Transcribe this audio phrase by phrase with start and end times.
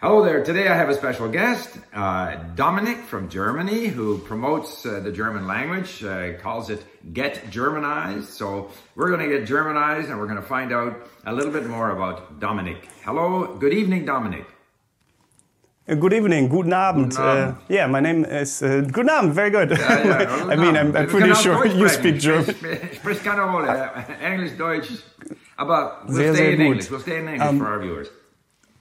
[0.00, 0.42] Hello there.
[0.42, 5.46] Today I have a special guest, uh, Dominic from Germany, who promotes uh, the German
[5.46, 8.30] language, uh, calls it Get Germanized.
[8.30, 11.66] So we're going to get Germanized and we're going to find out a little bit
[11.66, 12.88] more about Dominic.
[13.04, 13.54] Hello.
[13.58, 14.46] Good evening, Dominic.
[15.86, 17.10] Uh, Good evening, guten Abend.
[17.10, 17.56] Guten Abend.
[17.56, 19.34] Uh, yeah, my name is uh, Guten Abend.
[19.34, 19.70] Very good.
[19.70, 22.44] Ja, ja, I mean, I'm, I'm pretty sure you speak German.
[22.94, 23.68] Sprich, keine Rolle.
[24.22, 25.02] English, Deutsch.
[25.58, 26.60] Aber we'll Sehr, stay in.
[26.62, 26.90] English.
[26.90, 28.08] We'll stay in English for our viewers.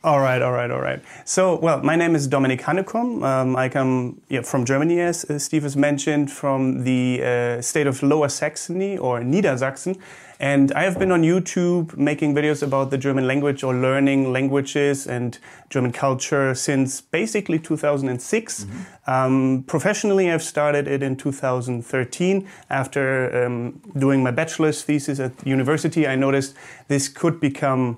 [0.01, 1.01] All right, all right, all right.
[1.25, 3.21] So, well, my name is Dominik Hannekom.
[3.21, 8.01] Um, I come yeah, from Germany, as Steve has mentioned, from the uh, state of
[8.01, 9.99] Lower Saxony or Niedersachsen.
[10.39, 15.05] And I have been on YouTube making videos about the German language or learning languages
[15.05, 15.37] and
[15.69, 18.67] German culture since basically 2006.
[19.05, 26.07] Um, professionally, I've started it in 2013 after um, doing my bachelor's thesis at university.
[26.07, 26.55] I noticed
[26.87, 27.97] this could become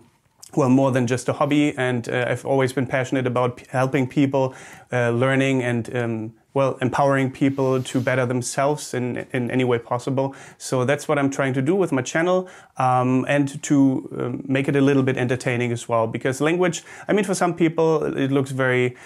[0.55, 1.77] well, more than just a hobby.
[1.77, 4.55] And uh, I've always been passionate about p- helping people,
[4.91, 10.35] uh, learning and, um, well, empowering people to better themselves in, in any way possible.
[10.57, 14.67] So that's what I'm trying to do with my channel um, and to um, make
[14.67, 16.07] it a little bit entertaining as well.
[16.07, 18.97] Because language, I mean, for some people, it looks very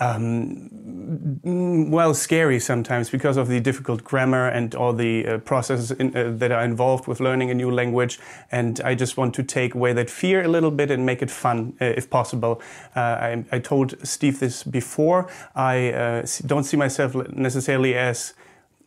[0.00, 6.16] um, well, scary sometimes because of the difficult grammar and all the uh, processes in,
[6.16, 8.18] uh, that are involved with learning a new language.
[8.50, 11.30] And I just want to take away that fear a little bit and make it
[11.30, 12.62] fun, uh, if possible.
[12.96, 15.30] Uh, I, I told Steve this before.
[15.54, 18.34] I uh, don't see myself necessarily as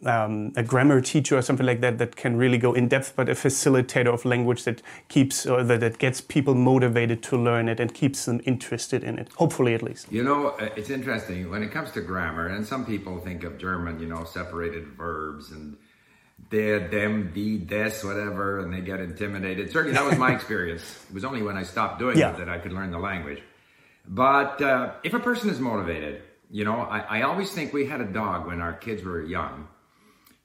[0.05, 3.29] um, a grammar teacher or something like that that can really go in depth, but
[3.29, 7.79] a facilitator of language that keeps or that, that gets people motivated to learn it
[7.79, 9.29] and keeps them interested in it.
[9.35, 10.11] Hopefully, at least.
[10.11, 13.57] You know, uh, it's interesting when it comes to grammar, and some people think of
[13.57, 15.77] German, you know, separated verbs and
[16.49, 19.71] der, dem, die, des, whatever, and they get intimidated.
[19.71, 20.83] Certainly, that was my experience.
[21.09, 22.31] It was only when I stopped doing Yeah.
[22.33, 23.41] it that I could learn the language.
[24.07, 28.01] But uh, if a person is motivated, you know, I, I always think we had
[28.01, 29.67] a dog when our kids were young,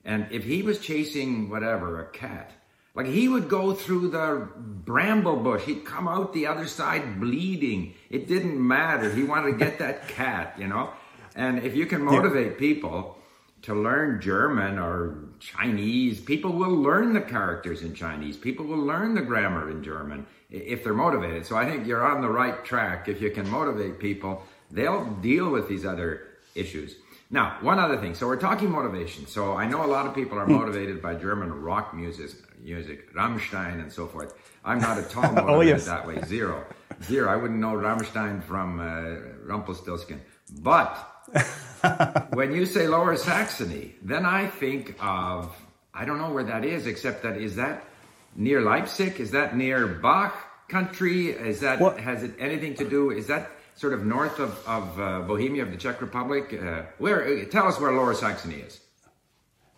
[0.09, 2.51] and if he was chasing whatever, a cat,
[2.95, 7.93] like he would go through the bramble bush, he'd come out the other side bleeding.
[8.09, 9.13] It didn't matter.
[9.15, 10.95] He wanted to get that cat, you know?
[11.37, 13.19] And if you can motivate people
[13.63, 18.39] to learn German or Chinese, people will learn the characters in Chinese.
[18.39, 21.45] People will learn the grammar in German if they're motivated.
[21.45, 23.09] So I think you're on the right track.
[23.09, 26.97] If you can motivate people, they'll deal with these other issues.
[27.31, 28.15] Now, one other thing.
[28.15, 29.27] So we're talking motivation.
[29.27, 32.31] So I know a lot of people are motivated by German rock music,
[32.63, 34.35] music, Rammstein and so forth.
[34.65, 35.87] I'm not at all motivated Oh, yes.
[35.87, 36.21] that way.
[36.25, 36.65] Zero,
[37.05, 37.31] zero.
[37.31, 40.21] I wouldn't know Rammstein from uh, Rumpelstiltskin.
[40.61, 40.97] But
[42.33, 45.55] when you say Lower Saxony, then I think of
[45.93, 47.85] I don't know where that is, except that is that
[48.37, 49.21] near Leipzig?
[49.21, 50.35] Is that near Bach
[50.69, 51.29] country?
[51.29, 53.11] Is that What- has it anything to do?
[53.11, 56.45] Is that sort of north of of uh, Bohemia of the Czech Republic?
[56.53, 57.21] Uh, where?
[57.25, 58.81] uh, Tell us where Lower Saxony is.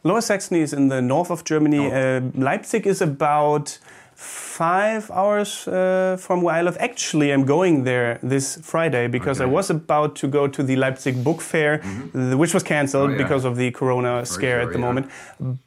[0.03, 1.85] Lower Saxony is in the north of Germany.
[1.93, 2.01] Oh.
[2.01, 3.79] Uh, Leipzig is about
[4.21, 6.77] five hours uh, from where I live.
[6.79, 11.25] Actually, I'm going there this Friday because I was about to go to the Leipzig
[11.25, 11.79] Book Fair,
[12.13, 13.15] th- which was cancelled Mm-hmm.
[13.15, 13.25] Oh, yeah.
[13.29, 14.85] because of the Corona scare sure, at the yeah.
[14.87, 15.07] moment.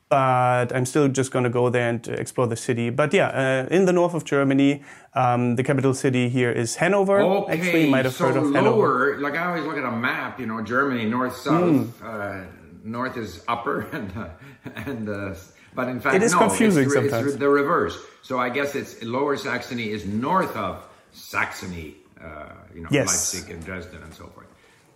[0.09, 2.91] But I'm still just going to go there and uh, explore the city.
[2.91, 4.83] But yeah, uh, in the north of Germany,
[5.15, 7.19] um, the capital city here is Hanover.
[7.21, 8.69] Okay, Actually, you might have so heard of Hanover.
[8.69, 9.19] lower.
[9.19, 12.01] Like I always look at a map, you know, Germany north south.
[12.03, 12.41] Uh,
[12.83, 14.27] north is upper, and uh,
[14.75, 15.33] and uh,
[15.75, 17.27] but in fact, It is no, confusing it's, sometimes.
[17.27, 17.97] It's the reverse.
[18.21, 21.95] So I guess it's Lower Saxony is north of Saxony.
[22.21, 23.33] Uh, you know, Yes.
[23.33, 24.47] Leipzig and Dresden and so forth.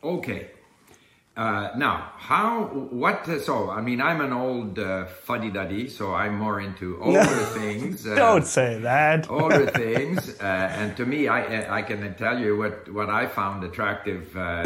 [0.03, 0.51] Okay.
[1.35, 6.35] Uh, now, how, what, uh, so, I mean, I'm an old uh, fuddy-duddy, so I'm
[6.39, 8.07] more into older things.
[8.07, 9.29] Uh, Don't say that.
[9.29, 13.63] older things, uh, and to me, I I can tell you what what I found
[13.63, 14.63] attractive uh,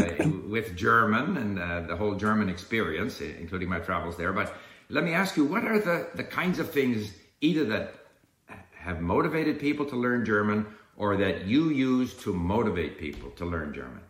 [0.48, 4.32] with German and uh, the whole German experience, including my travels there.
[4.32, 4.56] But
[4.92, 7.94] let me ask you, what are the the kinds of things either that
[8.74, 10.66] have motivated people to learn German,
[10.98, 14.02] or that you use to motivate people to learn German?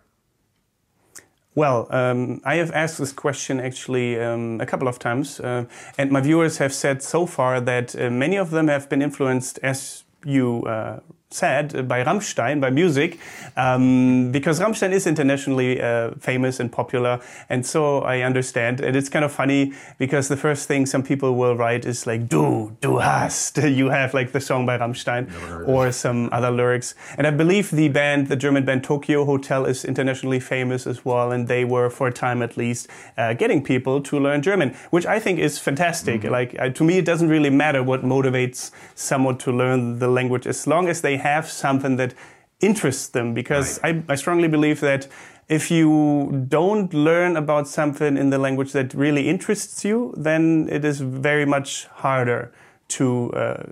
[1.54, 5.66] Well, um, I have asked this question actually um, a couple of times, uh,
[5.98, 9.60] and my viewers have said so far that uh, many of them have been influenced,
[9.62, 11.00] as you uh,
[11.33, 13.19] said, uh, by Rammstein, by music,
[13.57, 17.19] um, because Rammstein is internationally uh, famous and popular,
[17.50, 18.81] and so I understand.
[18.81, 22.28] And it's kind of funny because the first thing some people will write is like
[22.28, 25.30] "Du, du hast," you have like the song by Rammstein,
[25.68, 26.95] or some other lyrics.
[27.18, 31.31] And I believe the band, the German band Tokyo Hotel, is internationally famous as well,
[31.31, 32.88] and they were for a time at least
[33.18, 36.24] uh, getting people to learn German, which I think is fantastic.
[36.24, 40.48] Like uh, to me, it doesn't really matter what motivates someone to learn the language
[40.48, 42.13] as long as they have something that
[42.59, 45.07] interests them because I, I strongly believe that
[45.47, 50.85] if you don't learn about something in the language that really interests you, then it
[50.85, 52.53] is very much harder
[52.88, 53.63] to uh,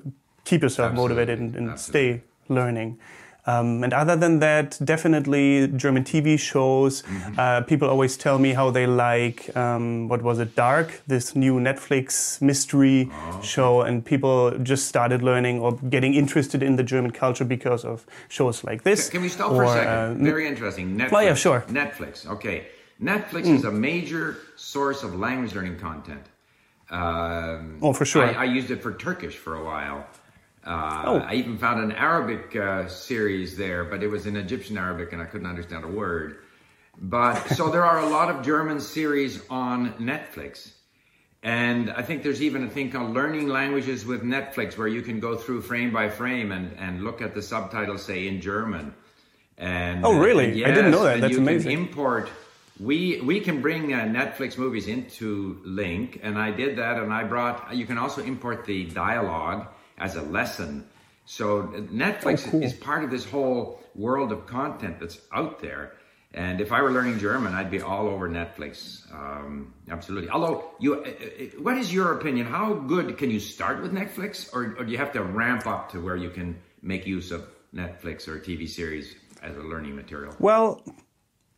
[0.43, 1.15] keep yourself Absolutely.
[1.15, 2.99] motivated and, and stay learning.
[3.49, 7.01] Um, and other than that, definitely German TV shows.
[7.03, 7.39] Mm-hmm.
[7.39, 11.55] Uh, people always tell me how they like um, what was it, Dark, this new
[11.59, 17.11] Netflix mystery Oh, show, and people just started learning or getting interested in the German
[17.11, 19.09] culture because of shows like this.
[19.09, 20.21] Can we stop for a second?
[20.21, 20.97] uh, Very interesting.
[20.97, 21.13] Netflix.
[21.13, 21.61] Oh, yeah, sure.
[21.69, 22.25] Netflix.
[22.35, 22.57] Okay.
[23.01, 23.55] Netflix Hmm.
[23.55, 26.25] is a major source of language learning content.
[26.91, 28.25] Um, Oh, for sure.
[28.25, 30.05] I, I used it for Turkish for a while.
[30.69, 31.17] Uh, Oh.
[31.17, 35.21] I even found an Arabic uh, series there, but it was in Egyptian Arabic and
[35.21, 36.37] I couldn't understand a word.
[37.01, 40.71] But so there are a lot of German series on Netflix.
[41.41, 45.19] And I think there's even a thing called Learning Languages with Netflix where you can
[45.21, 48.93] go through frame by frame and, and look at the subtitles, say, in German.
[49.57, 50.61] And Oh, really?
[50.63, 51.21] and I didn't know that.
[51.21, 51.71] That's you amazing.
[51.71, 52.29] Can import.
[52.79, 56.97] We we can bring uh, Netflix movies into LingQ, and I did that.
[56.97, 57.75] And I brought.
[57.75, 59.67] You can also import the dialogue
[59.99, 60.85] as a lesson.
[61.25, 62.63] So Netflix Oh, cool.
[62.63, 65.93] is part of this whole world of content that's out there.
[66.33, 69.11] And if I were learning German, I'd be all over Netflix.
[69.13, 70.29] Um, absolutely.
[70.29, 72.45] Although, you, uh, uh, what is your opinion?
[72.45, 75.91] How good can you start with Netflix, or, or do you have to ramp up
[75.91, 80.35] to where you can make use of Netflix or TV series as a learning material?
[80.39, 80.83] Well,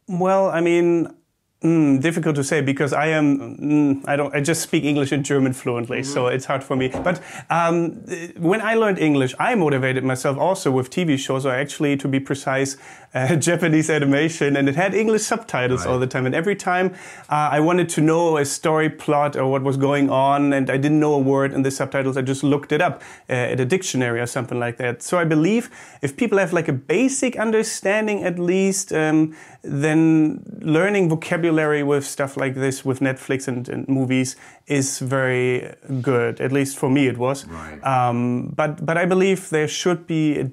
[0.08, 1.14] well, I mean,
[1.64, 5.24] mm, difficult to say because I am mm, I don't I just speak English and
[5.24, 6.88] German fluently, so it's hard for me.
[6.90, 7.92] But um,
[8.38, 12.20] when I learned English, I motivated myself also with TV shows, or actually, to be
[12.20, 12.78] precise,
[13.14, 16.26] uh, Japanese animation, and it had English subtitles all the time.
[16.26, 16.94] And every time
[17.30, 20.78] uh, I wanted to know a story plot or what was going on, and I
[20.78, 23.66] didn't know a word in the subtitles, I just looked it up uh, at a
[23.66, 25.04] dictionary or something like that.
[25.04, 25.70] So I believe
[26.02, 32.38] if people have like a basic understanding at least, um, then learning vocabulary with stuff
[32.38, 34.36] like this with Netflix and, and movies
[34.68, 36.40] is very good.
[36.42, 37.46] At least for me, it was.
[37.46, 37.80] Right.
[37.84, 40.40] Um, but but I believe there should be.
[40.40, 40.52] A,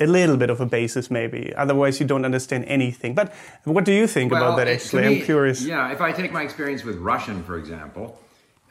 [0.00, 1.52] a little bit of a basis, maybe.
[1.56, 3.14] Otherwise, you don't understand anything.
[3.16, 3.34] But
[3.64, 4.68] what do you think about that?
[4.68, 5.60] Actually, to I'm curious.
[5.66, 8.14] Yeah, if I take my experience with Russian, for example,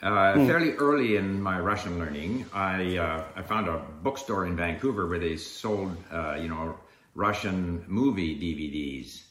[0.02, 0.48] uh, Hmm.
[0.48, 5.20] fairly early in my Russian learning, I uh, I found a bookstore in Vancouver where
[5.20, 6.80] they sold, uh, you know,
[7.16, 9.27] Russian movie DVDs.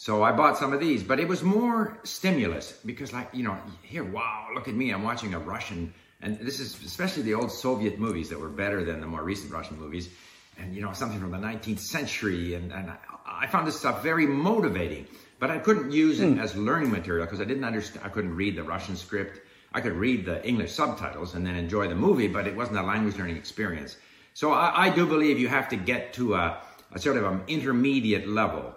[0.00, 3.58] So I bought some of these, but it was more stimulus because, like, you know,
[3.82, 5.92] here, wow, look at me, I'm watching a Russian,
[6.22, 9.52] and this is especially the old Soviet movies that were better than the more recent
[9.52, 10.08] Russian movies,
[10.56, 14.02] and you know, something from the 19th century, and, and I, I found this stuff
[14.02, 15.06] very motivating,
[15.38, 16.38] but I couldn't use it hmm.
[16.38, 19.38] as learning material because I didn't understand, I couldn't read the Russian script.
[19.74, 22.82] I could read the English subtitles and then enjoy the movie, but it wasn't a
[22.82, 23.98] language learning experience.
[24.32, 27.42] So I, I do believe you have to get to a, a sort of an
[27.48, 28.74] intermediate level.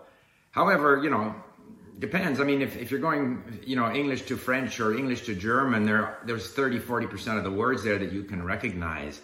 [0.58, 1.36] However, you know,
[2.00, 2.40] depends.
[2.40, 5.84] I mean, if, if you're going, you know, English to French or English to German,
[5.86, 9.20] there there's 30, 40% of the words there that you can recognize.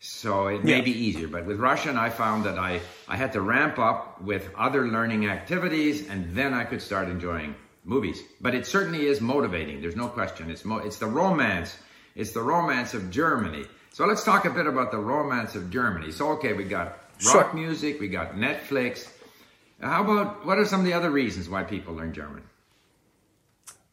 [0.00, 0.84] So it may Yeah.
[0.84, 1.28] be easier.
[1.28, 5.26] But with Russian, I found that I, I had to ramp up with other learning
[5.26, 7.54] activities and then I could start enjoying
[7.84, 8.20] movies.
[8.42, 9.80] But it certainly is motivating.
[9.80, 10.50] There's no question.
[10.50, 11.78] It's, mo- it's the romance.
[12.14, 13.64] It's the romance of Germany.
[13.92, 16.10] So let's talk a bit about the romance of Germany.
[16.12, 16.88] So, okay, we got
[17.24, 17.52] rock Sure.
[17.54, 19.08] music, we got Netflix.
[19.84, 22.42] How about what are some of the other reasons why people learn German?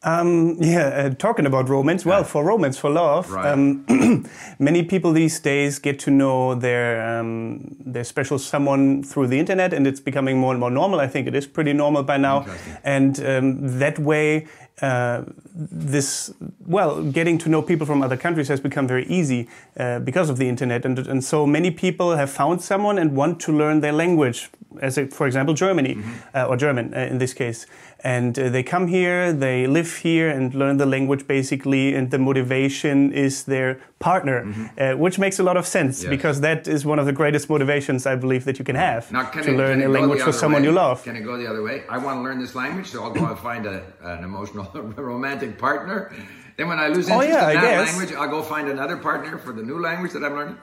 [0.04, 2.04] Um, yeah, uh, talking about romance.
[2.04, 3.46] Well, for romance, for love, Right.
[3.52, 3.84] um,
[4.58, 9.72] many people these days get to know their um, their special someone through the internet,
[9.72, 10.98] and it's becoming more and more normal.
[10.98, 12.46] I think it is pretty normal by now,
[12.82, 14.48] and um, that way,
[14.80, 15.22] uh,
[15.54, 16.32] this
[16.66, 19.48] well, getting to know people from other countries has become very easy
[19.78, 23.38] uh, because of the internet, and and so many people have found someone and want
[23.40, 24.50] to learn their language,
[24.80, 25.96] as a, for example Germany
[26.34, 27.66] uh, or German uh, in this case,
[28.02, 32.18] and uh, they come here, they live here, and learn the language basically, and the
[32.18, 34.38] motivation is their partner,
[34.78, 36.10] uh, which makes a lot of sense Yes.
[36.10, 39.24] because that is one of the greatest motivations I believe that you can have Now,
[39.30, 40.68] can to it, learn a language for someone way?
[40.68, 41.04] you love.
[41.04, 41.76] Can it go the other way?
[41.88, 44.61] I want to learn this language, so I'll go and find a, an emotional,
[44.96, 46.12] romantic partner.
[46.56, 49.38] Then when I lose Oh, interest yeah, in that language, I'll go find another partner
[49.38, 50.58] for the new language that I'm learning.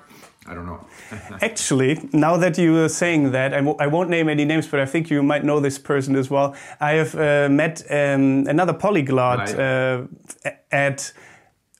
[0.47, 0.85] I don't know.
[1.41, 4.79] Actually, now that you are saying that, I w- I won't name any names, but
[4.79, 6.55] I think you might know this person as well.
[6.79, 9.59] I have uh, met um, another polyglot Right.
[9.59, 10.01] uh,
[10.71, 11.13] at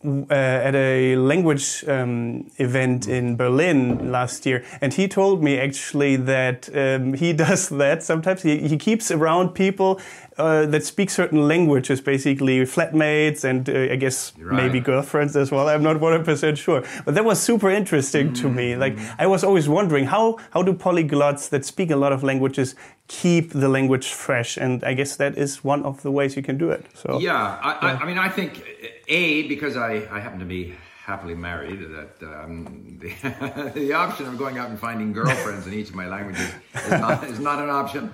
[0.05, 6.15] uh, at a language um, event in Berlin last year, and he told me actually
[6.15, 8.41] that um, he does that sometimes.
[8.41, 9.99] He, he keeps around people
[10.37, 14.63] uh, that speak certain languages, basically flatmates and uh, I guess right.
[14.63, 15.67] maybe girlfriends as well.
[15.67, 18.75] I'm not 100% sure, but that was super interesting mm to me.
[18.75, 22.75] Like I was always wondering how how do polyglots that speak a lot of languages
[23.07, 24.55] keep the language fresh?
[24.55, 26.85] And I guess that is one of the ways you can do it.
[26.93, 27.97] So yeah, I, yeah.
[27.97, 28.63] I, I mean, I think
[29.09, 34.37] a because I, I happen to be happily married that um, the, the option of
[34.37, 36.49] going out and finding girlfriends in each of my languages
[36.85, 38.13] is not, is not an option.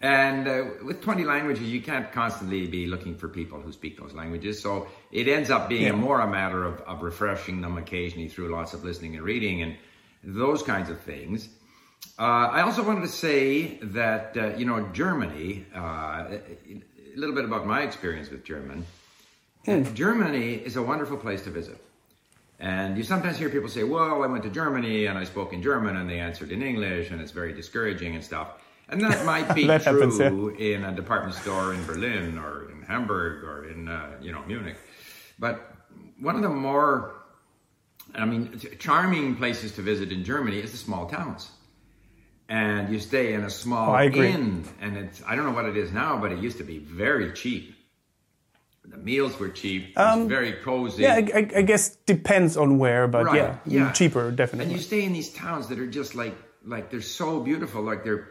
[0.00, 4.12] And uh, with 20 languages, you can't constantly be looking for people who speak those
[4.12, 4.60] languages.
[4.60, 5.92] So it ends up being yeah.
[5.92, 9.76] more a matter of, of refreshing them occasionally through lots of listening and reading and
[10.24, 11.48] those kinds of things.
[12.18, 16.82] Uh, I also wanted to say that, uh, you know, Germany, uh, a
[17.14, 18.84] little bit about my experience with German.
[19.66, 19.94] Mm.
[19.94, 21.78] Germany is a wonderful place to visit.
[22.58, 25.62] And you sometimes hear people say, well, I went to Germany and I spoke in
[25.62, 28.48] German and they answered in English and it's very discouraging and stuff.
[28.88, 30.64] And that might be that true happens, yeah.
[30.64, 34.76] in a department store in Berlin or in Hamburg or in, uh, you know, Munich.
[35.38, 35.74] But
[36.20, 37.14] one of the more,
[38.14, 41.50] I mean, charming places to visit in Germany is the small towns.
[42.48, 45.76] And you stay in a small oh, inn, and it's, I don't know what it
[45.76, 47.71] is now, but it used to be very cheap
[48.84, 49.98] the meals were cheap.
[49.98, 51.02] Um, very cozy.
[51.02, 53.36] Yeah, I, I, guess depends on where, but right.
[53.36, 54.64] yeah, yeah, cheaper definitely.
[54.64, 56.34] And you stay in these towns that are just like
[56.64, 58.28] like they're so beautiful, like they're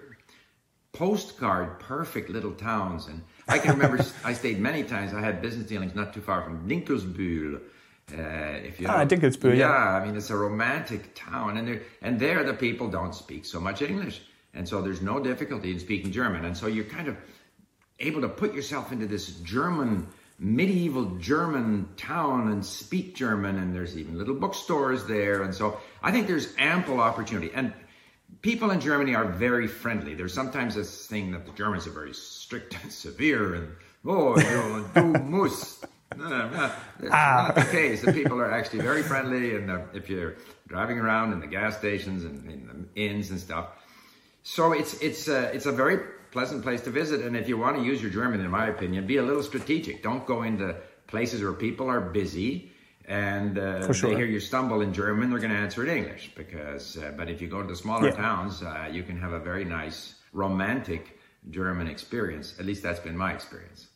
[0.94, 3.08] postcard perfect little towns.
[3.08, 5.14] And I can remember I stayed many times.
[5.14, 7.62] I had business dealings not too far from Dinkelsbühl.
[8.14, 10.02] Uh, if you ah, Dinkelsbühl, yeah, yeah.
[10.02, 13.60] I mean, it's a romantic town, and there and there the people don't speak so
[13.60, 14.22] much English,
[14.54, 17.16] and so there's no difficulty in speaking German, and so you're kind of
[18.02, 20.08] able to put yourself into this German
[20.42, 25.44] medieval German town and speak German, and there's even little bookstores there.
[25.44, 27.52] And so I think there's ample opportunity.
[27.54, 27.74] And
[28.42, 30.16] people in Germany are very friendly.
[30.16, 33.70] There's sometimes this thing that the Germans are very strict and severe, and
[34.04, 35.86] oh, you, du musst.
[36.18, 36.72] No, no, no.
[37.00, 37.46] That's ah.
[37.48, 38.02] not the case.
[38.02, 40.36] The people are actually very friendly, and uh, if you're
[40.68, 43.68] driving around in the gas stations and in the inns and stuff,
[44.42, 46.00] so it's it's uh, it's a very
[46.32, 47.22] pleasant place to visit.
[47.22, 50.02] And if you want to use your German, in my opinion, be a little strategic.
[50.02, 50.76] Don't go into
[51.08, 52.72] places where people are busy
[53.06, 54.12] and uh, sure.
[54.12, 56.32] they hear you stumble in German, they're going to answer in English.
[56.36, 58.16] Because, uh, but if you go to the smaller yeah.
[58.16, 61.20] towns, uh, you can have a very nice, romantic
[61.50, 62.56] German experience.
[62.60, 63.88] At least that's been my experience.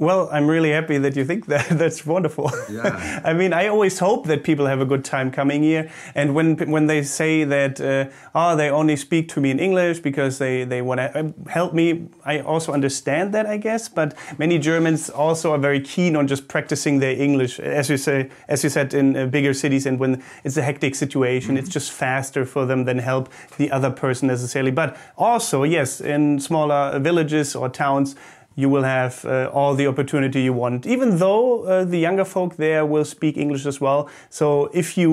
[0.00, 1.68] Well, I'm really happy that you think that.
[1.78, 2.50] That's wonderful.
[2.70, 3.20] Yeah.
[3.24, 5.90] I mean, I always hope that people have a good time coming here.
[6.14, 10.00] And when when they say that, uh, oh, they only speak to me in English
[10.00, 13.90] because they, they want to um, help me, I also understand that, I guess.
[13.90, 18.30] But many Germans also are very keen on just practicing their English, as you say,
[18.48, 19.84] as you said, in uh, bigger cities.
[19.84, 21.62] And when it's a hectic situation, mm -hmm.
[21.62, 23.28] it's just faster for them than help
[23.58, 24.72] the other person necessarily.
[24.72, 28.16] But also, yes, in smaller villages or towns
[28.60, 32.56] you will have uh, all the opportunity you want, even though uh, the younger folk
[32.56, 34.08] there will speak English as well.
[34.28, 35.10] So if you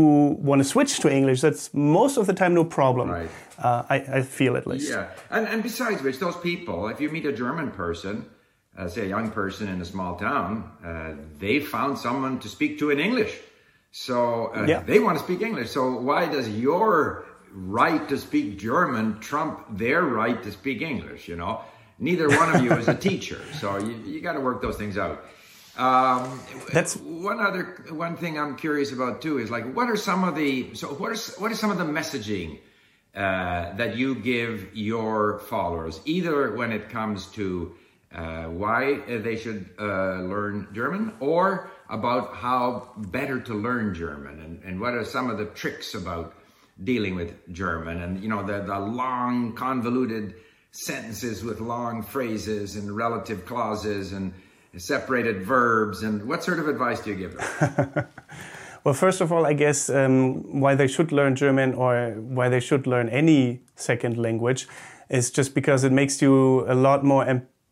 [0.49, 3.09] want to switch to English, that's most of the time no problem.
[3.09, 3.29] Right.
[3.57, 4.91] Uh, I, I, feel at least.
[4.91, 8.29] Yeah, and, and besides which, those people, if you meet a German person,
[8.77, 12.77] uh, say a young person in a small town, uh, they found someone to speak
[12.79, 13.35] to in English.
[13.91, 14.81] So uh, yeah.
[14.81, 15.71] they want to speak English.
[15.71, 21.27] So why does your right to speak German trump their right to speak English?
[21.27, 21.61] You know,
[21.99, 24.97] neither one of you is a teacher, so you, you got to work those things
[24.97, 25.23] out.
[25.77, 26.39] Um,
[26.73, 30.35] That's one other one thing I'm curious about too is like what are some of
[30.35, 32.59] the so what is what is some of the messaging
[33.15, 37.75] uh, that you give your followers either when it comes to
[38.11, 44.63] uh, why they should uh, learn German or about how better to learn German and,
[44.63, 46.33] and what are some of the tricks about
[46.83, 50.35] dealing with German and you know the, the long convoluted
[50.77, 54.31] sentences with long phrases and relative clauses and
[54.77, 56.03] separated verbs.
[56.03, 58.07] And what sort of advice do you give them?
[58.83, 62.59] well, first of all, I guess um, why they should learn German or why they
[62.59, 64.67] should learn any second language
[65.09, 67.25] is just because it makes you a lot more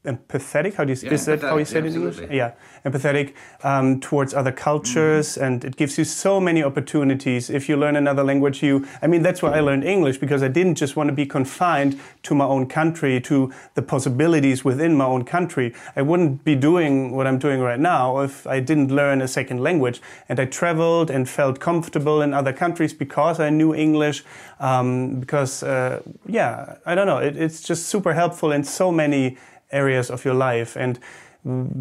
[0.05, 0.75] empathetic.
[0.75, 2.19] How do you yeah, is that how you say it in English?
[2.31, 2.53] Yeah,
[2.85, 3.33] empathetic
[3.63, 5.45] um, towards other cultures, mm.
[5.45, 7.50] and it gives you so many opportunities.
[7.50, 10.47] If you learn another language, you I mean that's why I learned English because I
[10.47, 15.05] didn't just want to be confined to my own country, to the possibilities within my
[15.05, 15.74] own country.
[15.95, 19.62] I wouldn't be doing what I'm doing right now if I didn't learn a second
[19.62, 20.01] language.
[20.29, 24.24] And I traveled and felt comfortable in other countries because I knew English.
[24.59, 29.38] Um, because uh, yeah, I don't know, it, it's just super helpful in so many
[29.75, 30.75] areas of your life.
[30.75, 31.00] And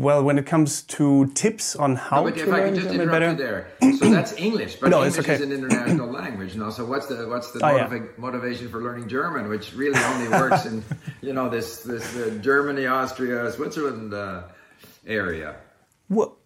[0.04, 2.94] well, when it comes to tips on how No, to if I learn could just
[2.94, 3.66] German better, you there.
[3.98, 5.34] So that's English, but No, English it's okay.
[5.36, 6.52] is an international language.
[6.54, 8.00] No, so what's the what's the Oh, yeah.
[8.18, 10.84] motivation for learning German, which really only works in
[11.28, 14.42] you know this this uh, Germany, Austria, Switzerland uh,
[15.06, 15.54] area.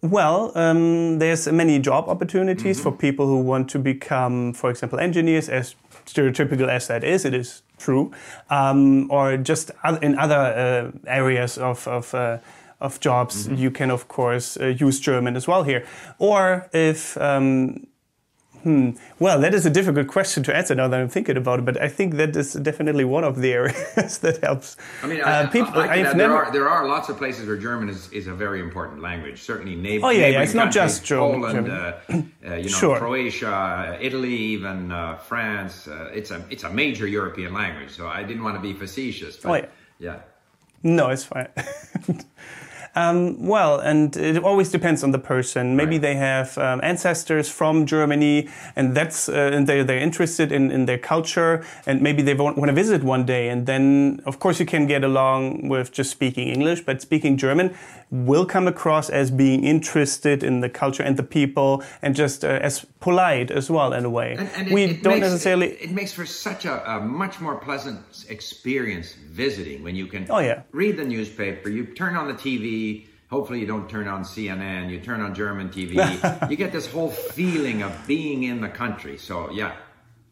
[0.01, 2.89] Well, um, there's many job opportunities Mm-hmm.
[2.89, 5.75] for people who want to become, for example, engineers, as
[6.05, 8.11] stereotypical as that is, it is true,
[8.49, 9.71] um, or just
[10.01, 12.37] in other uh, areas of, of, uh,
[12.79, 13.55] of jobs, Mm-hmm.
[13.63, 15.83] you can, of course, uh, use German as well here.
[16.17, 17.87] Or if um,
[18.63, 18.89] Hmm.
[19.19, 21.81] Well, that is a difficult question to answer now that I'm thinking about it, but
[21.81, 24.75] I think that is definitely one of the areas that helps.
[25.03, 27.57] I mean, Uh, people- I, I there never- are there are lots of places where
[27.57, 29.41] German is, is a very important language.
[29.41, 31.71] Certainly, neighbor, Oh, yeah, yeah, it's not just German- Poland, German.
[31.71, 32.97] Uh, uh, you know, Sure.
[32.97, 35.87] Croatia, Italy, even uh, France.
[35.87, 37.91] Uh, it's a it's a major European language.
[37.91, 39.37] So I didn't want to be facetious.
[39.37, 39.67] But Oh, yeah.
[39.99, 40.19] yeah.
[40.83, 41.47] No, it's fine.
[42.99, 43.17] um,
[43.53, 45.63] well, and it always depends on the person.
[45.81, 46.01] Maybe Right.
[46.07, 48.37] they have um, ancestors from Germany,
[48.75, 51.53] and that's uh, and they they're interested in, in their culture,
[51.87, 53.43] and maybe they want, want to visit one day.
[53.53, 55.39] And then, of course, you can get along
[55.73, 57.67] with just speaking English, but speaking German
[58.11, 61.69] will come across as being interested in the culture and the people,
[62.01, 64.29] and just uh, as polite as well in a way.
[64.39, 65.67] And, and it- we it don't makes, necessarily.
[65.67, 69.07] It, it makes for such a, a much more pleasant experience
[69.43, 70.61] visiting when you can Oh, yeah.
[70.71, 72.69] read the newspaper, you turn on the TV.
[73.29, 74.89] Hopefully, you don't turn on CNN.
[74.89, 75.93] You turn on German TV.
[76.49, 79.19] you get this whole feeling of being in the country.
[79.19, 79.75] So, yeah,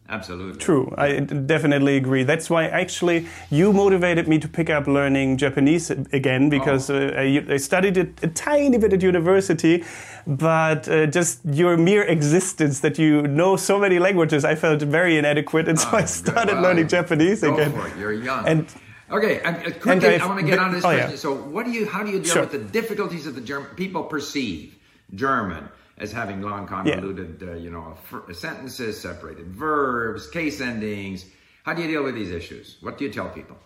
[0.10, 0.58] absolutely.
[0.60, 2.24] True, I definitely agree.
[2.24, 7.46] That's why actually you motivated me to pick up learning Japanese again because uh, I,
[7.48, 9.84] I studied it a tiny bit at university,
[10.26, 15.20] but uh, just your mere existence that you know so many languages, I felt very
[15.20, 17.74] inadequate, and so Oh, I started Well, learning Japanese again.
[18.00, 18.48] You're young.
[18.48, 18.66] And
[19.12, 21.00] okay, uh, quickly, and I want to get on this oh, yeah.
[21.00, 21.18] question.
[21.18, 21.86] So, what do you?
[21.86, 22.42] How do you deal Sure.
[22.42, 24.78] with the difficulties that the German people perceive
[25.14, 27.98] German as having long, convoluted, uh, you know,
[28.34, 31.26] sentences, separated verbs, case endings?
[31.64, 32.78] How do you deal with these issues?
[32.82, 33.58] What do you tell people?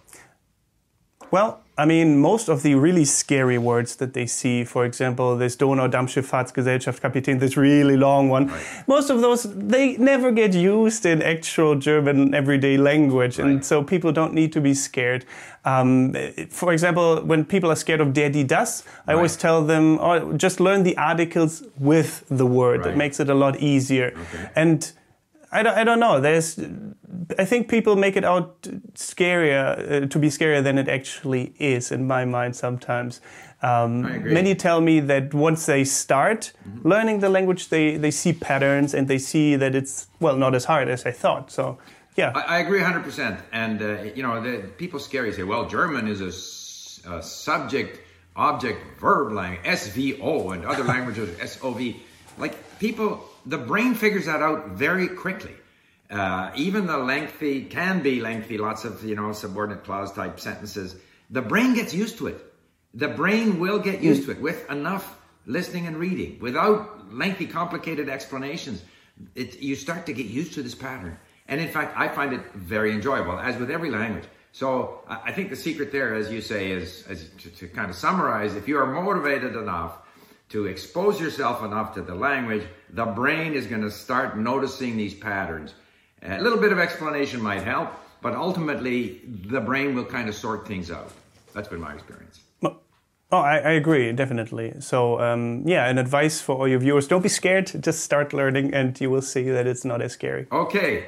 [1.29, 5.55] Well, I mean, most of the really scary words that they see, for example, this
[5.55, 8.87] Donaudampfschifffahrtsgesellschaft Kapitän, this really long one, Right.
[8.87, 13.39] most of those, they never get used in actual German everyday language.
[13.39, 15.25] And so people don't need to be scared.
[15.65, 16.13] Um,
[16.49, 20.33] for example, when people are scared of der, die, das, I always tell them, oh,
[20.37, 22.85] just learn the articles with the word.
[22.85, 24.13] It makes it a lot easier.
[24.13, 24.49] Okay.
[24.55, 24.91] And
[25.51, 26.21] I don't, I don't know.
[26.21, 26.57] There's,
[27.37, 28.61] I think people make it out
[28.93, 33.19] scarier uh, to be scarier than it actually is in my mind sometimes.
[33.61, 34.33] Um, I agree.
[34.33, 36.87] many tell me that once they start Mm-hmm.
[36.87, 40.65] learning the language, they, they see patterns and they see that it's well not as
[40.65, 41.51] hard as I thought.
[41.51, 41.77] So
[42.15, 43.37] yeah, I, I agree 100%.
[43.51, 47.99] And, uh, you know, the people scary say, well, German is a, s- a subject,
[48.35, 51.95] object, verb language, SVO, and other languages, SOV.
[52.37, 55.55] Like, people, the brain figures that out very quickly.
[56.09, 60.95] Uh, even the lengthy, can be lengthy, lots of, you know, subordinate clause type sentences.
[61.29, 62.53] The brain gets used to it.
[62.93, 68.09] The brain will get used to it with enough listening and reading, without lengthy, complicated
[68.09, 68.83] explanations.
[69.35, 71.17] It, you start to get used to this pattern.
[71.47, 74.25] And in fact, I find it very enjoyable, as with every language.
[74.51, 77.95] So I think the secret there, as you say, is, is to, to kind of
[77.95, 79.97] summarize, if you are motivated enough
[80.51, 85.13] to expose yourself enough to the language, the brain is going to start noticing these
[85.13, 85.73] patterns.
[86.23, 87.89] A little bit of explanation might help,
[88.21, 91.11] but ultimately the brain will kind of sort things out.
[91.53, 92.41] That's been my experience.
[93.33, 94.73] Oh, I, I agree, definitely.
[94.81, 98.73] So, um, yeah, an advice for all your viewers don't be scared, just start learning,
[98.73, 100.47] and you will see that it's not as scary.
[100.51, 101.05] Okay.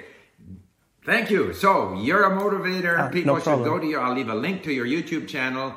[1.05, 1.53] Thank you.
[1.53, 2.97] So you're a motivator.
[2.97, 3.99] Ah, People no should go to your.
[3.99, 5.73] I'll leave a link to your YouTube channel.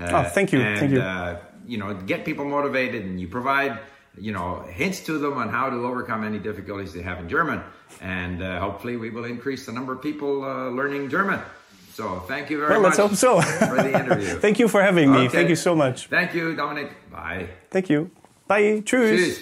[0.00, 1.02] Uh, Oh, thank you, And, thank you.
[1.02, 1.38] Uh,
[1.70, 3.72] you know, get people motivated, and you provide
[4.26, 4.48] you know
[4.80, 7.58] hints to them on how to overcome any difficulties they have in German,
[8.00, 11.40] and uh, hopefully we will increase the number of people uh, learning German.
[11.98, 12.98] So thank you very Well, much.
[12.98, 13.40] let's hope so.
[13.72, 14.38] for the interview.
[14.46, 15.18] Thank you for having me.
[15.18, 15.28] Okay.
[15.36, 16.06] Thank you so much.
[16.08, 16.88] Thank you, Dominic.
[17.10, 17.48] Bye.
[17.70, 18.10] Thank you.
[18.48, 18.80] Bye.
[18.86, 19.10] Tschüss.
[19.10, 19.38] Tschüss.